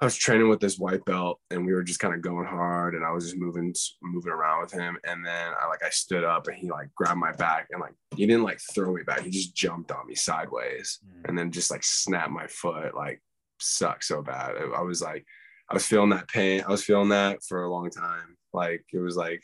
[0.00, 2.94] I was training with this white belt, and we were just kind of going hard,
[2.94, 4.98] and I was just moving moving around with him.
[5.04, 7.94] And then I like I stood up, and he like grabbed my back, and like
[8.14, 11.28] he didn't like throw me back, he just jumped on me sideways, mm.
[11.28, 13.22] and then just like snapped my foot, like
[13.60, 14.54] sucked so bad.
[14.74, 15.26] I was like
[15.68, 16.62] I was feeling that pain.
[16.66, 18.36] I was feeling that for a long time.
[18.52, 19.42] Like it was like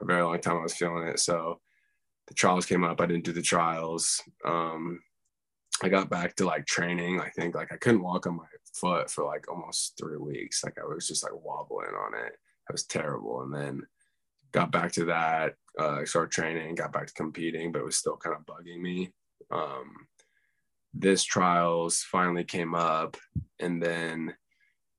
[0.00, 1.20] a very long time I was feeling it.
[1.20, 1.60] So
[2.28, 3.00] the trials came up.
[3.00, 4.22] I didn't do the trials.
[4.44, 5.00] Um,
[5.82, 7.20] I got back to like training.
[7.20, 10.64] I think like I couldn't walk on my foot for like almost three weeks.
[10.64, 12.32] Like I was just like wobbling on it.
[12.32, 13.42] It was terrible.
[13.42, 13.86] And then
[14.52, 18.16] got back to that, uh, started training, got back to competing, but it was still
[18.16, 19.12] kind of bugging me.
[19.50, 20.06] Um,
[20.92, 23.16] this trials finally came up,
[23.60, 24.34] and then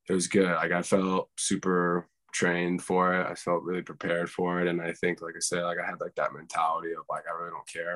[0.10, 0.52] it was good.
[0.52, 3.28] Like I felt super trained for it.
[3.28, 6.02] I felt really prepared for it, and I think, like I said, like I had
[6.02, 7.96] like that mentality of like I really don't care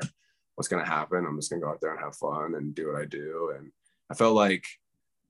[0.56, 1.26] what's gonna happen.
[1.26, 3.54] I'm just gonna go out there and have fun and do what I do.
[3.58, 3.72] And
[4.10, 4.66] I felt like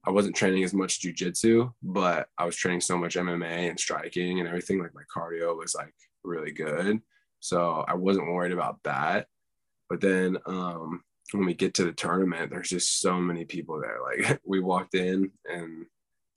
[0.06, 4.38] I wasn't training as much jujitsu, but I was training so much MMA and striking
[4.38, 4.80] and everything.
[4.80, 7.00] Like my cardio was like really good.
[7.40, 9.26] So I wasn't worried about that.
[9.88, 13.98] But then um, when we get to the tournament, there's just so many people there.
[14.02, 15.86] Like we walked in and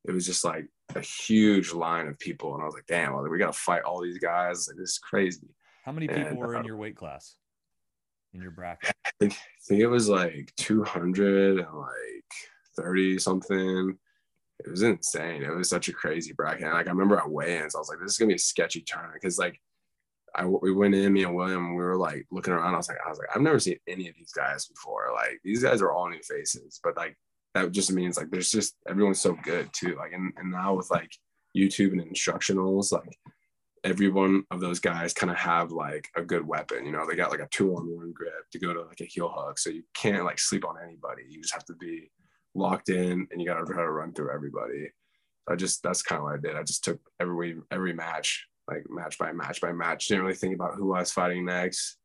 [0.07, 2.53] it was just like a huge line of people.
[2.53, 4.67] And I was like, damn, well, we got to fight all these guys.
[4.67, 5.47] Like, this is crazy.
[5.83, 7.35] How many people and, were in uh, your weight class?
[8.33, 8.93] In your bracket?
[9.05, 12.31] I think, I think it was like 200 and like
[12.77, 13.97] 30 something.
[14.65, 15.43] It was insane.
[15.43, 16.63] It was such a crazy bracket.
[16.63, 18.81] And like I remember at weigh-ins, I was like, this is gonna be a sketchy
[18.81, 19.59] tournament because like
[20.35, 22.73] I we went in, me and William, we were like looking around.
[22.73, 25.11] I was like, I was like, I've never seen any of these guys before.
[25.13, 27.17] Like these guys are all new faces, but like
[27.55, 29.95] that just means like there's just everyone's so good too.
[29.97, 31.11] Like and, and now with like
[31.55, 33.17] YouTube and instructionals, like
[33.83, 36.85] every one of those guys kind of have like a good weapon.
[36.85, 39.05] You know, they got like a two on one grip to go to like a
[39.05, 39.57] heel hook.
[39.57, 41.23] So you can't like sleep on anybody.
[41.27, 42.11] You just have to be
[42.55, 44.91] locked in and you got to know how to run through everybody.
[45.47, 46.55] So I just that's kind of what I did.
[46.55, 50.07] I just took every every match, like match by match by match.
[50.07, 51.97] Didn't really think about who I was fighting next,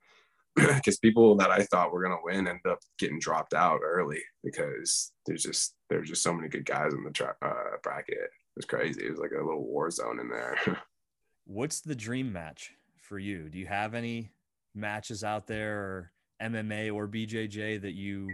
[0.77, 5.13] because people that I thought were gonna win end up getting dropped out early because
[5.27, 8.19] there's just there's just so many good guys in the tra- uh, bracket.
[8.19, 9.05] It was crazy.
[9.05, 10.57] It was like a little war zone in there.
[11.45, 13.49] What's the dream match for you?
[13.49, 14.31] Do you have any
[14.75, 16.13] matches out there, or
[16.43, 18.31] MMA or BJJ that you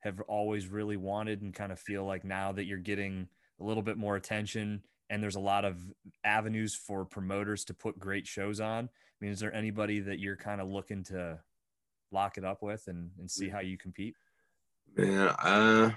[0.00, 3.28] have always really wanted and kind of feel like now that you're getting
[3.60, 5.78] a little bit more attention and there's a lot of
[6.24, 8.84] avenues for promoters to put great shows on.
[8.84, 8.88] I
[9.20, 11.38] mean, is there anybody that you're kind of looking to
[12.16, 14.14] lock it up with and, and see how you compete?
[14.96, 15.90] Man, uh,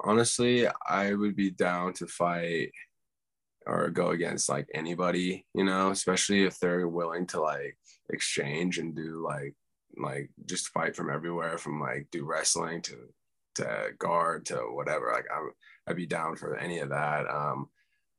[0.00, 2.72] honestly, I would be down to fight
[3.66, 7.76] or go against like anybody, you know, especially if they're willing to like
[8.10, 9.54] exchange and do like
[9.96, 12.96] like just fight from everywhere from like do wrestling to
[13.56, 15.12] to guard to whatever.
[15.12, 15.50] Like I'm,
[15.86, 17.28] I'd be down for any of that.
[17.28, 17.68] Um,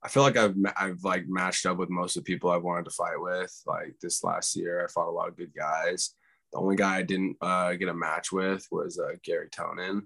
[0.03, 2.85] I feel like I've I've like matched up with most of the people I wanted
[2.85, 3.53] to fight with.
[3.65, 6.13] Like this last year, I fought a lot of good guys.
[6.51, 10.03] The only guy I didn't uh, get a match with was uh, Garry Tonon.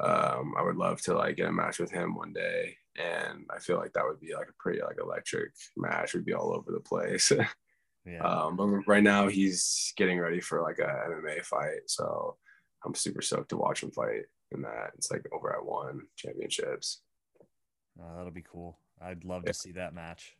[0.00, 3.58] Um, I would love to like get a match with him one day, and I
[3.58, 6.14] feel like that would be like a pretty like electric match.
[6.14, 7.30] We'd be all over the place.
[8.06, 8.22] yeah.
[8.22, 12.36] Um, but right now he's getting ready for like a MMA fight, so
[12.84, 14.92] I'm super stoked to watch him fight in that.
[14.96, 17.02] It's like over at one championships.
[17.98, 18.78] Oh, that'll be cool.
[19.02, 19.52] I'd love yeah.
[19.52, 20.36] to see that match.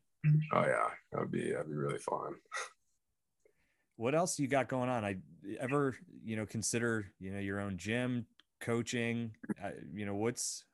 [0.52, 2.34] Oh yeah, that would be that'd be really fun.
[4.00, 5.04] what else you got going on?
[5.04, 5.16] I
[5.60, 8.24] ever you know consider you know your own gym,
[8.58, 9.32] coaching.
[9.62, 10.64] Uh, you know what's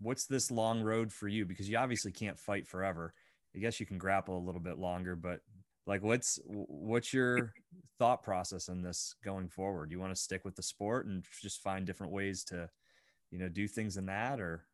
[0.00, 1.44] what's this long road for you?
[1.44, 3.14] Because you obviously can't fight forever.
[3.54, 5.38] I guess you can grapple a little bit longer, but
[5.86, 7.52] like what's what's your
[8.00, 11.62] thought process in this going forward you want to stick with the sport and just
[11.62, 12.68] find different ways to
[13.30, 14.64] you know do things in that or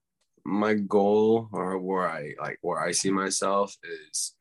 [0.45, 4.35] my goal or where i like where i see myself is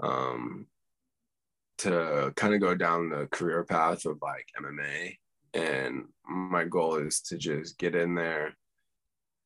[0.00, 0.66] um
[1.78, 5.16] to kind of go down the career path of like mma
[5.54, 8.54] and my goal is to just get in there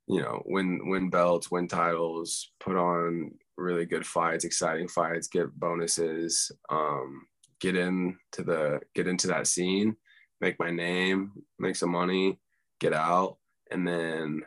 [0.08, 5.58] you know win win belts win titles put on really good fights, exciting fights, get
[5.58, 7.26] bonuses, um,
[7.60, 9.96] get into the get into that scene,
[10.40, 12.38] make my name, make some money,
[12.80, 13.36] get out,
[13.70, 14.42] and then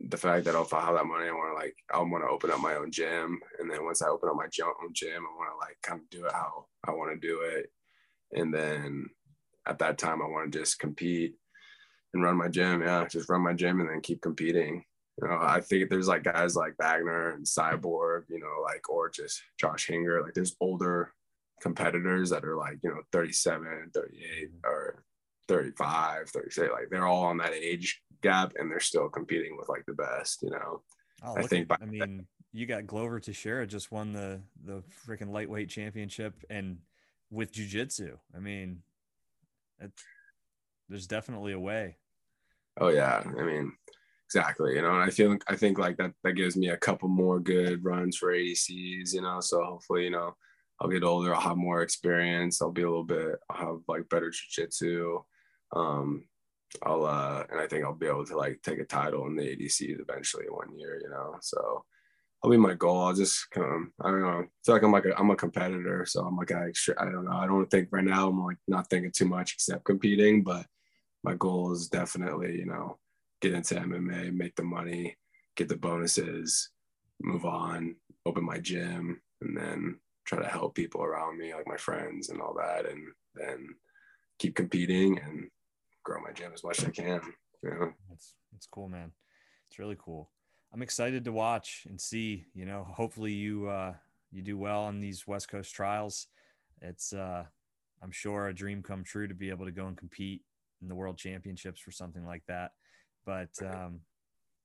[0.00, 2.28] the fact that if I have that money, I want to like I want to
[2.28, 5.36] open up my own gym, and then once I open up my own gym, I
[5.36, 7.66] want to like kind of do it how I want to do it,
[8.32, 9.06] and then
[9.66, 11.34] at that time I want to just compete
[12.12, 14.84] and run my gym, yeah, just run my gym and then keep competing.
[15.20, 19.08] You know, I think there's like guys like Wagner and Cyborg, you know, like or
[19.10, 20.22] just Josh Hinger.
[20.22, 21.12] Like there's older
[21.60, 25.04] competitors that are like, you know, 37, 38 or
[25.48, 26.72] 35, 36.
[26.72, 30.42] Like they're all on that age gap and they're still competing with like the best,
[30.42, 30.82] you know.
[31.22, 35.30] Oh, I think at, I mean, you got Glover Teixeira just won the the freaking
[35.30, 36.78] lightweight championship and
[37.30, 38.16] with jiu-jitsu.
[38.34, 38.82] I mean,
[40.88, 41.96] there's definitely a way.
[42.80, 43.22] Oh yeah.
[43.24, 43.72] I mean,
[44.34, 47.08] Exactly, you know, and I feel I think like that that gives me a couple
[47.08, 49.38] more good runs for ADCCs, you know.
[49.40, 50.34] So hopefully, you know,
[50.80, 54.08] I'll get older, I'll have more experience, I'll be a little bit, I'll have like
[54.08, 55.22] better jiu-jitsu.
[55.76, 56.24] Um,
[56.82, 59.42] I'll uh and I think I'll be able to like take a title in the
[59.42, 61.36] ADCCs eventually one year, you know.
[61.40, 61.84] So
[62.42, 63.00] I'll be my goal.
[63.00, 63.92] I'll just come.
[64.02, 64.40] I don't know.
[64.40, 67.24] I feel like I'm like a, I'm a competitor, so I'm like I, I don't
[67.24, 67.36] know.
[67.36, 70.66] I don't think right now I'm like not thinking too much except competing, but
[71.22, 72.98] my goal is definitely you know
[73.40, 75.16] get into MMA, make the money,
[75.56, 76.70] get the bonuses,
[77.22, 77.96] move on,
[78.26, 82.40] open my gym, and then try to help people around me, like my friends and
[82.40, 83.68] all that, and then
[84.38, 85.48] keep competing and
[86.04, 87.20] grow my gym as much as I can.
[87.62, 87.92] You know?
[88.08, 89.10] That's that's cool, man.
[89.68, 90.30] It's really cool.
[90.72, 92.46] I'm excited to watch and see.
[92.54, 93.94] You know, hopefully you uh,
[94.30, 96.28] you do well on these West Coast trials.
[96.80, 97.44] It's uh,
[98.02, 100.42] I'm sure a dream come true to be able to go and compete
[100.82, 102.72] in the World Championships for something like that.
[103.24, 104.00] But um,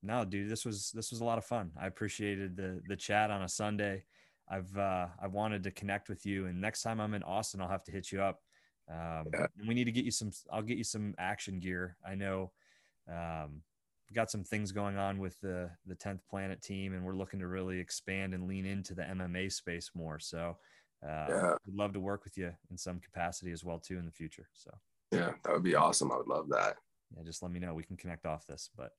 [0.04, 1.72] no, dude, this was this was a lot of fun.
[1.80, 4.04] I appreciated the the chat on a Sunday.
[4.50, 7.70] I've uh, I wanted to connect with you, and next time I'm in Austin, I'll
[7.70, 8.42] have to hit you up.
[8.90, 9.48] Um, yeah.
[9.60, 10.32] And we need to get you some.
[10.52, 11.96] I'll get you some Aktion gear.
[12.06, 12.52] I know
[13.08, 13.62] um,
[14.14, 17.48] got some things going on with the the 10th planet team and we're looking to
[17.48, 20.58] really expand and lean into the mma space more so
[21.04, 21.54] uh, yeah.
[21.66, 24.48] would love to work with you in some capacity as well too in the future
[24.54, 24.72] so
[25.12, 26.76] yeah that would be awesome i would love that
[27.16, 28.92] yeah just let me know we can connect off this but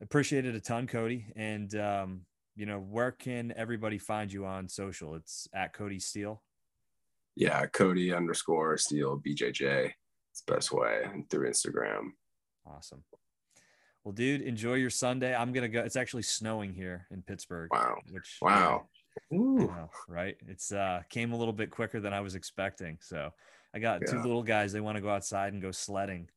[0.00, 2.20] appreciate it a ton Kody and um,
[2.54, 6.42] you know where can everybody find you on social it's at Kody Steele
[7.36, 9.92] yeah Kody underscore Steele bjj
[10.32, 12.10] it's best way through instagram
[12.66, 13.04] awesome
[14.06, 15.34] well, dude, enjoy your Sunday.
[15.34, 15.80] I'm gonna go.
[15.80, 17.70] It's actually snowing here in Pittsburgh.
[17.72, 17.96] Wow.
[18.12, 18.86] Which wow.
[19.32, 20.36] Know, right?
[20.46, 22.98] It's uh came a little bit quicker than I was expecting.
[23.00, 23.32] So
[23.74, 24.12] I got yeah.
[24.12, 24.72] two little guys.
[24.72, 26.28] They want to go outside and go sledding.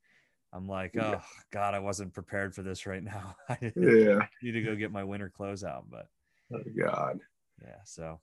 [0.51, 1.21] I'm like, oh yeah.
[1.51, 3.35] God, I wasn't prepared for this right now.
[3.49, 4.25] I yeah.
[4.41, 5.85] need to go get my winter clothes out.
[5.91, 6.07] But
[6.51, 7.19] oh God.
[7.61, 7.83] Yeah.
[7.85, 8.19] So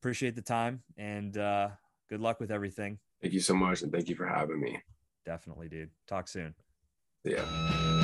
[0.00, 1.70] appreciate the time and uh
[2.12, 2.98] good luck with everything.
[3.22, 4.82] Thank you so much and thank you for having me.
[5.24, 5.88] Definitely, dude.
[6.06, 6.54] Talk soon.
[7.24, 8.00] Yeah.